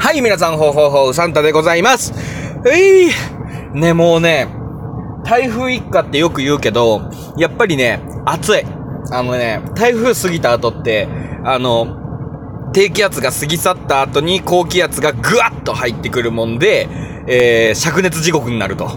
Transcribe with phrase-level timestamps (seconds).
[0.00, 2.14] はい、皆さん、ほうほうほう、サンタでございます。
[2.70, 3.10] えい、
[3.74, 4.46] ね、もうね、
[5.24, 8.62] 台風一過ってよく言うけど、やっぱりね、暑い。
[9.10, 11.08] あのね、台風過ぎた後って、
[11.44, 16.88] あの、低気圧が過ぎ去った後に高気圧がぐわっと入ってくるもんで、
[17.26, 18.88] えー、灼熱地獄になると。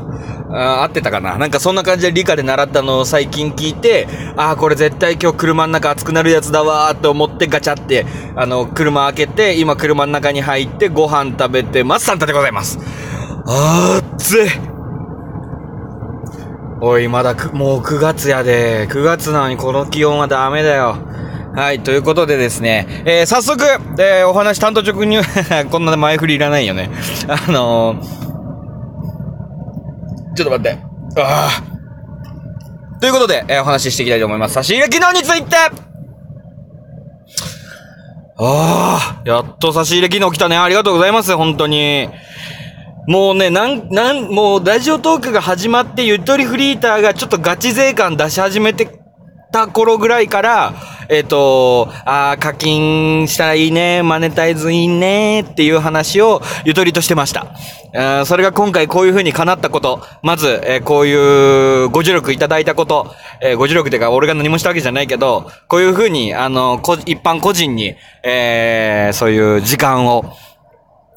[0.54, 12.06] あ合ってたかななんかそんな感じで理科で習ったのを最近聞いて、ああ、これ絶対今日車の中暑くなるやつだわーって思ってガチャって、あの、車開けて、今車の中に入ってご飯食べてます。
[12.06, 12.80] サンタでございます。
[13.46, 14.72] あー、暑い。
[16.84, 18.88] おい、まだく、もう9月やで。
[18.90, 20.98] 9月なのにこの気温はダメだよ。
[21.54, 23.64] はい、ということでですね、えー、早速、
[24.00, 25.22] えー、お話担当直入、
[25.70, 26.90] こんな前振りいらないよね。
[27.28, 28.31] あのー、
[30.44, 31.22] ちょっと待って。
[31.22, 33.00] ああ。
[33.00, 34.54] ということで、えーお話ししていきたいと思います。
[34.54, 35.56] 差し入れ機能について
[38.38, 40.58] ああ、やっと差し入れ機能来たね。
[40.58, 42.10] ありがとうございます、本当に。
[43.08, 49.01] もうね、なん、なん、もうラジオトークが始まって、ゆとりフリーターがちょっとガチ勢感出し始めて
[49.52, 50.74] た頃ぐらいから、
[51.10, 57.48] えっ、と、ああ、課金したらいいね、マネタイズいいね、っていう話をゆとりとしてました。
[57.94, 60.02] あそれが今回こういう風に叶ったこと。
[60.24, 63.14] まず、えーこういうご助力いただいたこと。
[63.42, 70.34] えーご助力ってか、俺が何もしたわけじゃないけど、こういう風に、あの、一般個人に、えーそういう時間を、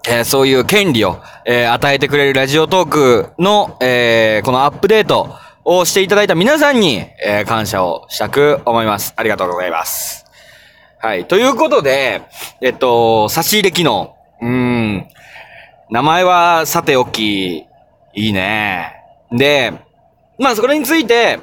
[0.09, 9.15] えーそういう権利を、えー与えてくれるラジオトークの、えーこのアップデートをしていただいた皆さんに、えー感謝をしたく思います。
[9.17, 10.27] ありがとうございます。
[11.01, 11.27] はい。
[11.27, 12.23] ということで、
[12.61, 14.15] えっと、差し入れ機能。
[14.43, 15.07] うん。
[15.91, 17.65] 名前はさておき、
[18.15, 18.95] いいね。
[19.33, 19.73] で、
[20.39, 21.41] まあそれについて、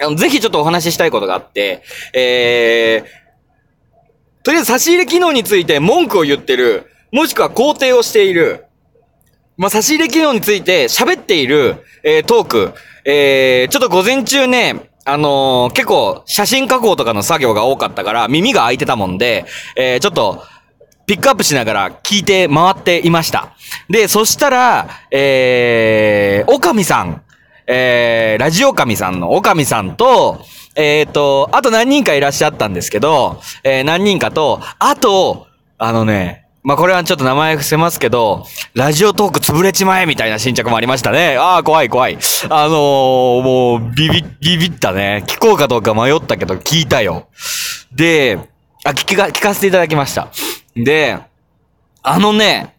[0.00, 1.82] あのぜひちょっとお話ししたいことがあって、
[2.14, 8.66] えー、とりあえず差し入れ機能について文句を言ってる、もしくは肯定をしている、
[9.56, 19.44] まあ、差し入れ機能について喋っている、えー、トーク、えー、ちょっと午前中ね、あのー結構写真加工とかの作業が多かったから耳が開いてたもんで、
[19.76, 20.44] えー、ちょっと
[21.06, 23.54] ピックアップしながら聞いて回っていました。
[23.88, 27.22] で、そしたら、えー、おかみさん、
[27.66, 30.44] えー、ラジオかみさんのおかみさんと、
[30.76, 41.36] えーと、あと何人かいらっしゃったんですけど、えー、何人かと、あと、あのね、まあ、これはちょっと名前伏せますけど、ラジオトーク潰れちまえみたいな新着もありましたね。
[41.36, 42.18] ああ、怖い怖い。
[42.48, 45.24] あのー、もう、ビビ、ビビったね。
[45.26, 47.26] 聞こうかどうか迷ったけど、聞いたよ。
[47.90, 48.38] で、
[48.84, 50.28] あ、聞きが、聞かせていただきました。
[50.76, 51.18] で、
[52.04, 52.76] あのね、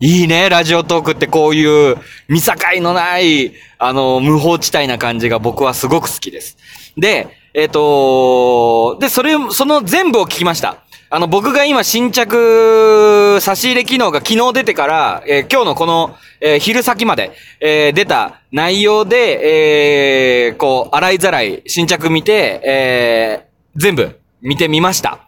[0.00, 1.96] いいね、ラジオトークってこういう
[2.28, 6.56] 見境のない、あの、無法地帯な感じが僕はすごく好きです。
[6.96, 10.83] で、えっ、とで、それ、その全部を聞きました。
[11.14, 17.30] あの、僕が今新着差し入れ機能が昨日出てから、えー今日のこの、えー昼先まで、
[17.60, 25.20] えー出た内容で、えーこう、洗いざらい新着見て、えー全部見てみました。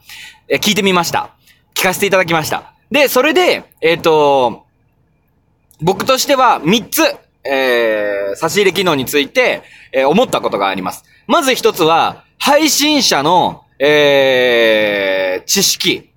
[0.49, 1.31] えー聞いてみました。
[1.77, 2.73] 聞かせていただきました。
[2.91, 4.67] で、それで、えっ、と、
[5.81, 7.03] 僕としては3つ、
[7.45, 11.05] えー、差し入れ機能について、えー思ったことがあります。
[11.29, 16.11] まず一つは、配信者の、えー、知識、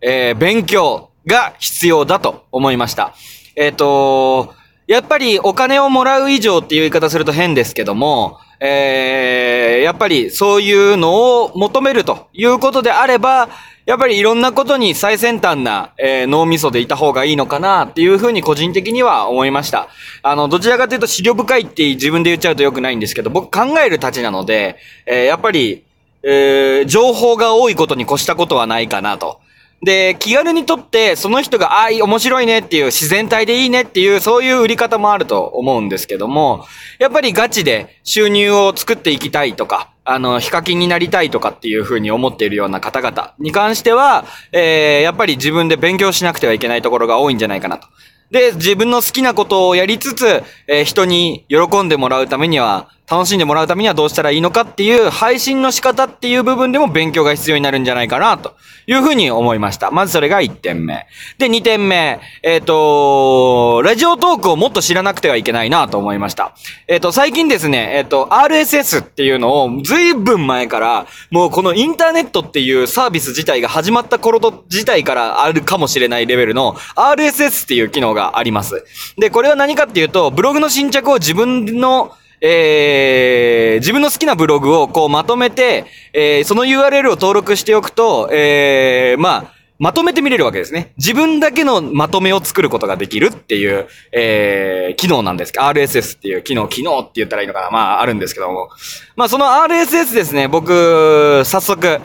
[0.00, 3.14] えー、勉強が必要だと思いました。
[3.56, 4.54] えっ、と、
[4.86, 13.48] やっぱりお金をもらう以上っていう言い方すると変ですけども、えー、やっぱりそういうのを求めるということであれば、
[13.84, 19.88] やっぱりいろんなことに最先端な、えー脳みそでいた方がいいのかなっていうふうに個人的には思いました。
[20.22, 24.76] あの、どちらかというと資料深いって自分で言っちゃうと良くないんですけど、僕考えるたちなので、
[25.06, 25.84] えーやっぱり、
[26.22, 29.40] えー情報が多いことに越したことはないかなと。
[29.82, 36.64] で、気軽にとって、その人が、ああ、面白いねっていう、自然体でいいねっていう、そういう売り方もあると思うんですけども、
[37.00, 47.88] やっぱりガチで収入を作っていきたいとか、あの、ヒカキンになりたいとかっていうふうに思っているような方々に関しては、えー、やっぱり自分で勉強しなくてはいけないところが多いんじゃないかなと。
[48.30, 58.54] で、自分の好きなことをやりつつ、えー人に喜んでもらうためには、楽しんでもらうためにはどうしたらいいのかっていう配信の仕方っていう部分でも勉強が必要になるんじゃないかなと
[58.86, 59.90] いうふうに思いました。
[59.90, 61.06] まずそれが1点目。
[61.36, 62.20] で、2点目。
[62.42, 66.54] えっ、と、ラジオトークをもっと知らなくてはいけないなと思いました。
[66.88, 78.86] えっ、と、最近ですね、えっ、と、RSS っていうのをずいぶん前から、もうこのインターネットっていうサービス自体が始まった頃と自体からあるかもしれないレベルの RSS っていう機能があります。
[79.18, 90.92] で、これは何かっていうと、ブログの新着を自分のえー、自分の好きなブログをこうまとめて、えー、その URL を登録しておくと、えー、まあ、まとめて見れるわけですね。
[90.96, 98.70] 自分だけのまとめを作ることができるっていう、えー、機能なんですけど、RSS っていう機能、機能って言ったらいいのかなまあ、あるんですけども。
[99.16, 102.00] まあ、その RSS ですね、僕、早速、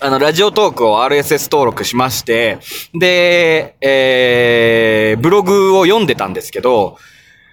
[0.00, 2.58] あの、ラジオトークを RSS 登録しまして、
[2.94, 6.98] で、えー、ブログを読んでたんですけど、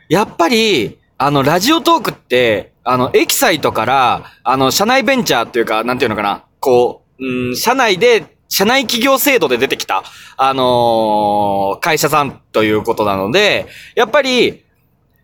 [0.10, 10.04] やっぱり、あの、ラジオトークって、あの、エキサイトから、あの、社内ベンチャーっていうか、なんていうのかな、こう、うん、社内で社内企業制度で出てきた、
[10.38, 13.65] あのー、会社さんということなので、
[13.95, 14.63] やっぱり、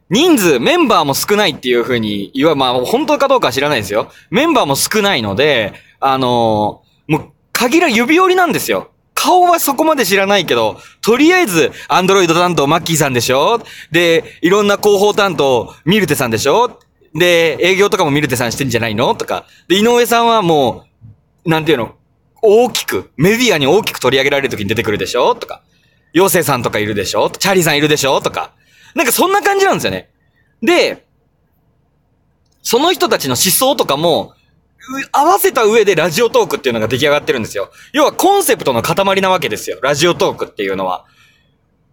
[0.10, 4.12] 人数、メンバーも少ないっていうふうに言わ、まあ、本当かどうかは知らないですよ。
[4.32, 8.90] メンバーも少ないので、あのー、もう、限ら指折りなんですよ。
[9.22, 13.62] 顔はそこまで知らないけど、とりあえず、アンドロイド担当マッキーさんでしょ？
[13.92, 16.80] で、いろんな広報担当ミルテさんでしょ？
[17.14, 19.14] で、営業とかもミルテさんしてんじゃないの？
[19.16, 19.46] とか。
[19.68, 20.86] で、井上さんはも
[21.46, 21.96] う、なんていうの？
[22.42, 25.36] 大きく、メディアに大きく取り上げられる時に出てくるでしょ？
[25.36, 25.64] とか、
[26.16, 27.30] 妖精さんとかいるでしょ？
[27.30, 28.22] チャーリーさんいるでしょ？
[28.22, 28.54] とか。
[28.96, 30.10] なんかそんな感じなんですよね。
[30.62, 31.06] で、
[32.62, 34.34] その人たちの思想とかも、
[35.12, 37.72] 合わせた上でラジオトークっていうのが出来上がってるんですよ。
[37.94, 39.80] 要はコンセプトの塊なわけですよ。
[39.82, 41.06] ラジオトークっていうのは。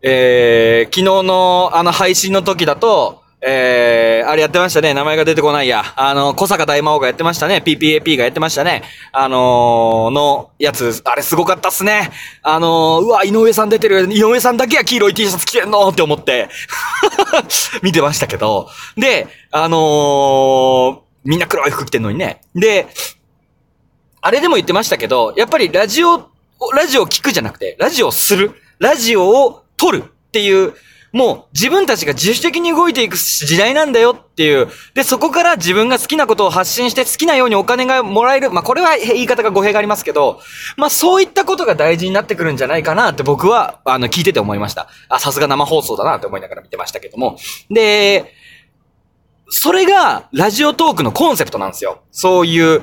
[0.02, 4.94] えー、昨日のあの配信の時だと、えー、あれやってましたね。
[4.94, 5.84] 名前が出てこないや。
[5.96, 7.62] あの、小坂大魔王がやってましたね。
[7.64, 8.82] PPAP がやってましたね。
[9.12, 12.10] あのー、のやつ、あれすごかったっすね。
[12.42, 14.08] あのー、うわ、井上さん出てる。
[14.12, 16.48] 井上さんだけは黄色い T シャツ着てんのって思って
[17.82, 18.68] 見てましたけど。
[18.96, 22.40] で、あのー、みんな黒い服着てんのにね。
[22.54, 22.86] で、
[24.20, 26.30] あれでも言ってましたけど、やっぱりラジオ、
[26.74, 28.54] ラジオを聞くじゃなくて、ラジオをする。
[28.78, 30.74] ラジオを撮るっていう、
[31.12, 34.68] もう自分たちが自主的に動いていく時代なんだよっていう。
[34.92, 38.50] で、そこから自分が好きなことを発信して好きなようにお金がもらえる。
[38.50, 40.40] まあ、これは言い方が語弊がありますけど、
[40.76, 44.88] まあ、そういったことが大事になってくるんじゃないかなって僕は、あの、聞いてて思いました。
[45.08, 47.38] あ、さすが生放送だなって思いながら見てましたけども。
[47.70, 48.34] で、
[49.48, 52.02] それが、ラジオトークのコンセプトなんですよ。
[52.10, 52.82] そういう、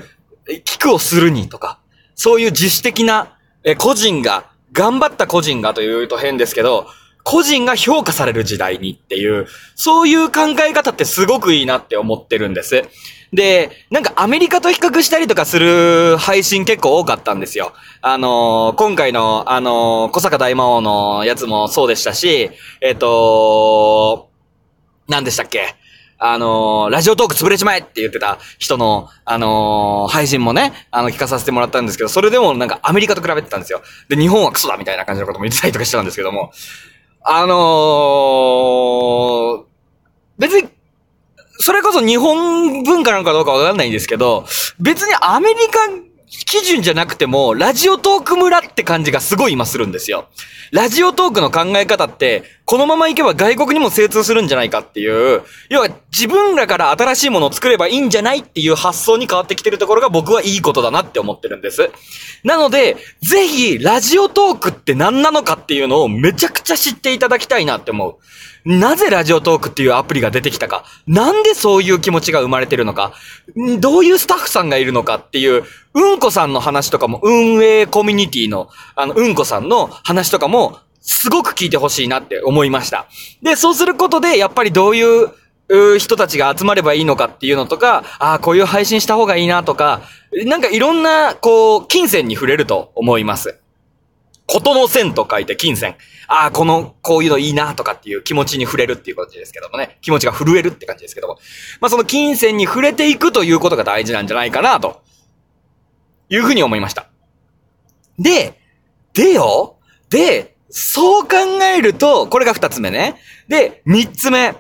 [0.66, 1.80] 聞くをするにとか、
[2.16, 6.88] そういう自主的な、え、個人が、頑張った個人がというと変ですけど、
[7.24, 12.84] 個人が評価される時代にっていう、そういう考え方ってすごくいいなって思ってるんです。
[13.32, 17.74] で、なんかアメリカと比較したりとかする配信結構多かったんですよ。
[18.02, 22.52] あのー、今回の、あのー、小坂大魔王のやつもそうでしたし、
[22.82, 24.30] えっ、ー、と
[25.08, 25.76] 何でしたっけ？
[26.26, 33.82] あのー、ラジオトーク潰れちまえって言ってた人の、あのー、配信もね、あの、聞かさせてもらったんですけど、それでもなんかアメリカと比べてたんですよ。
[34.08, 36.54] で、日本はクソだみたいな感じのことも言ってたりとかしてたんですけども、
[37.24, 39.64] あのー、
[40.40, 40.70] 別に、
[41.60, 44.46] それこそ日本文化なのかどうかわかんないんですけど、
[44.80, 45.90] 別にアメリカ
[46.28, 50.30] 基準じゃなくても、ラジオトーク村って感じがすごい今するんですよ。
[50.72, 52.44] ラジオトークの考え方って、
[52.74, 61.92] このままいけば外国にも精通するんじゃないかっていう、要は自分らから新しいものを作ればいいんじゃないっていう発想に変わってきてるところが僕はいいことだなって思ってるんです。
[62.44, 68.18] なので、ぜひ、ラジオトークって何なのかっていうのをめちゃくちゃ知っていただきたいなって思
[68.66, 68.78] う。
[68.78, 70.84] なぜラジオトークっていうアプリが出てきたか。
[71.06, 73.14] なんでそういう気持ちが生まれてるのか。
[73.78, 83.08] どういうスタッフさんがいるのかっていう、うんこさんの話とかも、運営コミュニティの、あの、うんこさんの話とかも、すごく聞いてほしいなって思いました。
[83.42, 85.30] で、そうすることで、やっぱりどういう、
[85.98, 90.02] 人たちが集まればいいのかっていうのとか、ああ、こういう配信した方がいいなとか、
[90.46, 93.60] なんかいろんな、こう、金銭に触れると思います。
[94.46, 95.96] ことの線と書いて金銭。
[96.28, 99.98] ああ、この、こういうのいいなとかっていう気持ちに触れるっていう感じですけどもね。
[100.02, 101.38] 気持ちが震えるって感じですけども。
[101.82, 105.02] まあその金銭に触れていくということが大事なんじゃないかなと、
[106.30, 107.08] いうふうに思いました。
[108.20, 108.60] で、
[109.14, 109.78] でよ
[110.10, 111.36] で、そう考
[111.78, 113.18] えると、これが二つ目ね。
[113.48, 114.56] で、三つ目。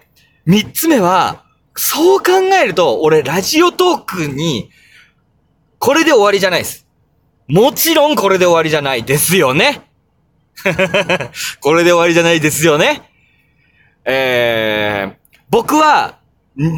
[0.46, 1.44] 三つ目は、
[1.76, 4.70] そう考えると、俺、ラジオトークに、
[5.80, 6.86] これで終わりじゃないです。
[7.48, 9.90] もちろんこれで終わりじゃないですよね。
[11.62, 13.10] これで終わりじゃないですよね。
[14.06, 15.16] えー、
[15.50, 16.20] 僕は、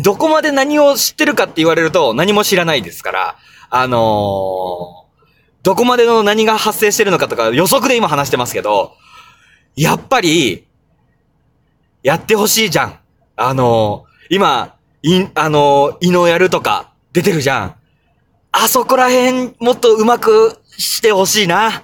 [0.01, 3.35] どこまで何を知ってるかって言われると何も知らないですから、
[3.69, 5.25] あのー、
[5.63, 8.95] どこまでの何が発生してるのかとか予測で今話してますけど、
[9.75, 10.65] やっぱり、
[12.03, 12.99] やってほしいじゃん。
[13.35, 17.75] あのー、今、い、あのー、胃のやるとか出てるじゃん。
[18.51, 21.83] あそこら辺もっとうまくしてほしいな。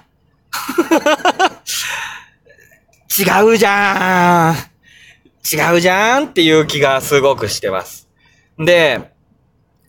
[3.18, 4.56] 違うじゃん。
[5.44, 8.08] 違うじゃんっていう気がすごくしてます。
[8.58, 9.12] で、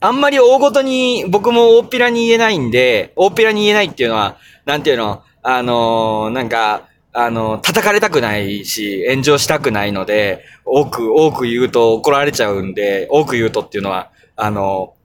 [0.01, 14.95] あんまり大ごとに僕も大っぴらに言えないんで、大っぴらに言えないっていうのは、なんていうの、あのーなんか、あの叩かれたくないし、炎上したくないので、多く、多く言うと怒られちゃうんで、多く言うとっていうのは、あの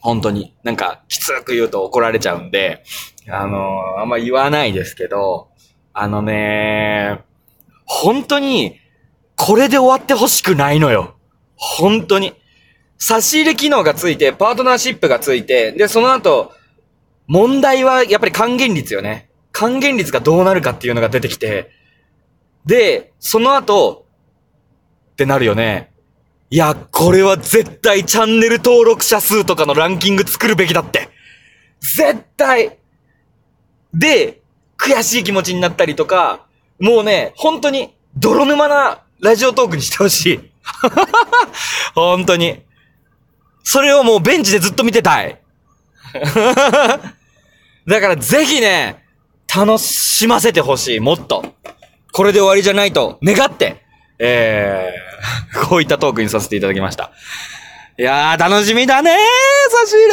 [0.00, 2.84] 本当に、なんか、きつく言うと怒られちゃうんで、
[3.28, 5.48] あのあんま言わないですけど、
[5.92, 7.20] あのね
[7.84, 8.80] 本当に、
[9.36, 11.16] これで終わってほしくないのよ。
[11.54, 12.34] 本当に。
[12.98, 16.52] 差し入れ機能がついて、パートナーシップがついて、で、その後、
[17.26, 19.28] 問題はやっぱり還元率よね。
[19.56, 21.70] 還元率がどうなるかっていうのが出てきて、
[22.66, 24.04] で、その後、
[25.12, 25.94] ってなるよね。
[26.50, 31.08] いや、これは絶対チャンネル登録者数とかのランキング作るべきだって。
[31.80, 32.76] 絶対
[33.94, 34.42] で、
[34.76, 36.46] 悔しい気持ちになったりとか、
[36.78, 40.50] もうね、本当に泥沼なラジオトークにしてほしい。
[41.96, 42.62] 本当に。
[43.64, 45.40] それをもうベンチでずっと見てたい。
[47.88, 49.05] だからぜひね、
[49.56, 51.42] 楽しませてほしい、もっと。
[52.12, 53.82] これで終わりじゃないと願って、
[54.18, 57.10] えー、 こういったトークにさせていただきました。
[57.98, 59.16] いやー、楽しみだねー、
[59.70, 60.08] 差し入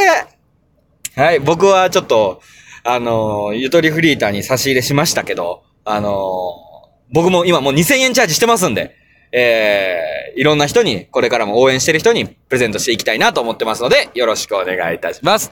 [1.17, 1.23] れ。
[1.25, 2.41] はい、僕はちょっと、
[2.85, 6.63] あのーゆとりフリーターに差し入れしましたけど、あのー
[7.12, 8.95] 僕も今もう2000円チャージしてますんで、
[9.33, 15.51] えー、いろんな人に、これからも応援してる人にプレゼントしていきたいなと思ってますので、よろしくお願いいたします。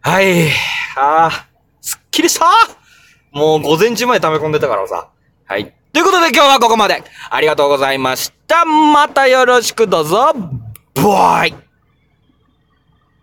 [0.00, 0.48] はい。
[0.96, 1.42] あー、
[1.80, 2.87] すっきりした
[3.32, 5.08] もう午前中まで溜め込んでたからさ。
[5.44, 5.74] はい。
[5.92, 7.02] ということで今日はここまで。
[7.30, 8.64] ありがとうございました。
[8.64, 10.32] またよろしくどうぞ。
[10.94, 11.67] バイ